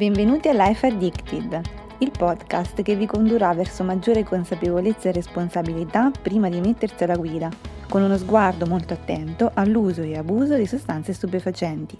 [0.00, 1.60] Benvenuti a Life Addicted,
[1.98, 7.50] il podcast che vi condurrà verso maggiore consapevolezza e responsabilità prima di mettersi alla guida,
[7.86, 11.98] con uno sguardo molto attento all'uso e abuso di sostanze stupefacenti.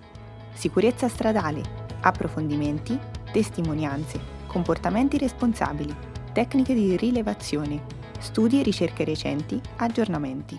[0.54, 1.60] Sicurezza stradale,
[2.00, 2.98] approfondimenti,
[3.32, 5.94] testimonianze, comportamenti responsabili,
[6.32, 7.82] tecniche di rilevazione,
[8.18, 10.58] studi e ricerche recenti, aggiornamenti.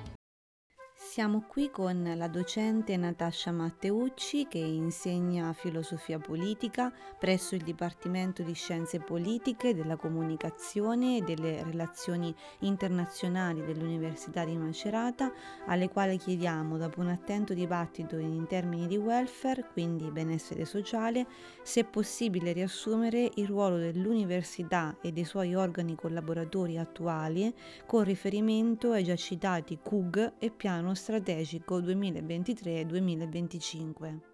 [1.12, 6.90] Siamo qui con la docente Natascia Matteucci che insegna filosofia politica
[7.20, 15.34] presso il Dipartimento di Scienze Politiche, della Comunicazione e delle Relazioni Internazionali dell'Università di Macerata,
[15.66, 21.28] alle quali chiediamo, dopo un attento dibattito in termini di welfare, quindi benessere sociale,
[21.62, 27.54] se è possibile riassumere il ruolo dell'università e dei suoi organi collaboratori attuali
[27.86, 34.30] con riferimento ai già citati CUG e Piano strategico 2023-2025?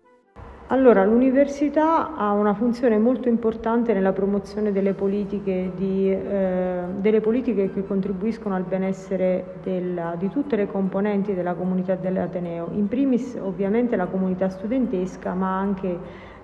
[0.70, 7.72] Allora, l'università ha una funzione molto importante nella promozione delle politiche, di, eh, delle politiche
[7.72, 13.96] che contribuiscono al benessere della, di tutte le componenti della comunità dell'Ateneo, in primis ovviamente
[13.96, 15.98] la comunità studentesca, ma anche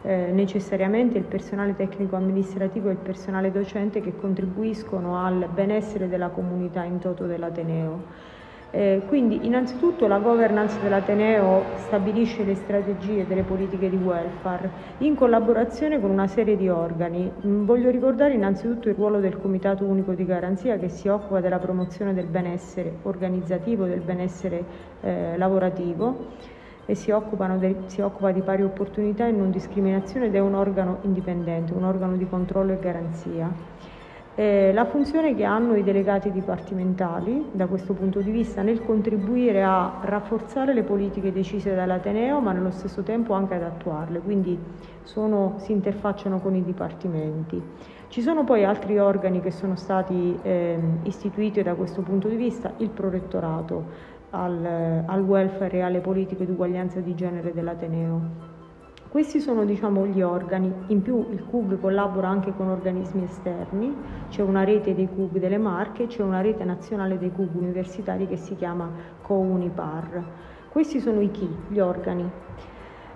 [0.04, 6.30] eh, necessariamente il personale tecnico amministrativo e il personale docente che contribuiscono al benessere della
[6.30, 8.42] comunità in toto dell'Ateneo.
[8.76, 16.02] Eh, quindi innanzitutto la governance dell'Ateneo stabilisce le strategie delle politiche di welfare in collaborazione
[16.02, 17.32] con una serie di organi.
[17.46, 21.60] Mm, voglio ricordare innanzitutto il ruolo del Comitato Unico di Garanzia che si occupa della
[21.60, 24.66] promozione del benessere organizzativo, del benessere
[25.02, 26.30] eh, lavorativo
[26.88, 27.14] e si,
[27.60, 31.84] de, si occupa di pari opportunità e non discriminazione ed è un organo indipendente, un
[31.84, 33.52] organo di controllo e garanzia.
[34.36, 39.62] Eh, la funzione che hanno i delegati dipartimentali da questo punto di vista nel contribuire
[39.62, 44.58] a rafforzare le politiche decise dall'Ateneo ma nello stesso tempo anche ad attuarle, quindi
[45.04, 47.62] sono, si interfacciano con i dipartimenti.
[48.08, 52.74] Ci sono poi altri organi che sono stati eh, istituiti da questo punto di vista,
[52.78, 53.86] il prorettorato
[54.32, 58.53] al, al welfare e alle politiche di uguaglianza di genere dell'Ateneo.
[59.14, 63.96] Questi sono diciamo, gli organi, in più il CUG collabora anche con organismi esterni,
[64.30, 68.38] c'è una rete dei CUG delle Marche, c'è una rete nazionale dei CUG universitari che
[68.38, 68.90] si chiama
[69.22, 70.24] COUNIPAR.
[70.68, 72.28] Questi sono i chi, gli organi.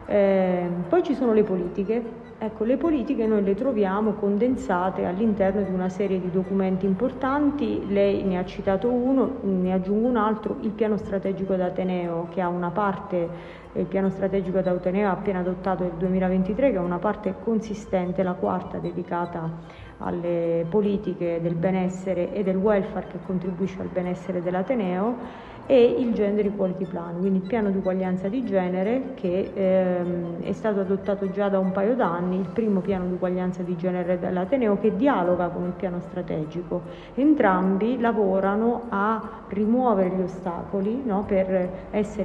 [0.06, 2.27] Eh, poi ci sono le politiche.
[2.40, 8.24] Ecco, le politiche noi le troviamo condensate all'interno di una serie di documenti importanti, lei
[8.26, 12.70] ne ha citato uno, ne aggiungo un altro, il piano strategico d'Ateneo che ha una
[12.70, 18.24] parte il piano strategico d'Auteneo ha appena adottato nel 2023 che è una parte consistente,
[18.24, 25.46] la quarta dedicata alle politiche del benessere e del welfare che contribuisce al benessere dell'Ateneo
[25.70, 30.54] e il Gender Equality Plan, quindi il piano di uguaglianza di genere che ehm, è
[30.54, 34.78] stato adottato già da un paio d'anni, il primo piano di uguaglianza di genere dell'Ateneo
[34.80, 36.82] che dialoga con il piano strategico.
[37.16, 41.70] Entrambi lavorano a rimuovere gli ostacoli no, per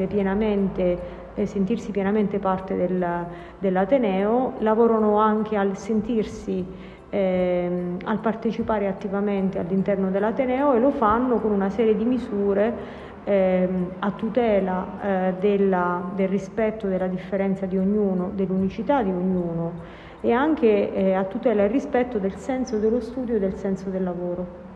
[0.07, 3.27] pienamente eh, sentirsi pienamente parte del,
[3.59, 6.65] dell'Ateneo, lavorano anche al sentirsi,
[7.11, 13.69] eh, al partecipare attivamente all'interno dell'Ateneo e lo fanno con una serie di misure eh,
[13.99, 20.93] a tutela eh, della, del rispetto della differenza di ognuno, dell'unicità di ognuno e anche
[20.93, 24.71] eh, a tutela e rispetto del senso dello studio e del senso del lavoro.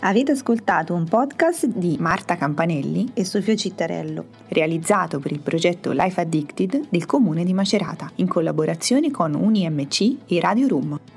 [0.00, 6.20] Avete ascoltato un podcast di Marta Campanelli e Sofia Cittarello, realizzato per il progetto Life
[6.20, 11.15] Addicted del Comune di Macerata, in collaborazione con UniMC e Radio Room.